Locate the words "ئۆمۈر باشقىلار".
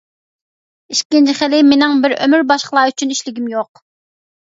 2.19-2.93